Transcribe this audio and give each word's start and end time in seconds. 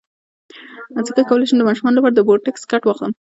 څنګه 1.07 1.21
کولی 1.29 1.45
شم 1.49 1.57
د 1.59 1.63
ماشومانو 1.69 1.97
لپاره 1.97 2.13
د 2.15 2.19
روبوټکس 2.21 2.63
کټ 2.71 2.83
واخلم 2.85 3.11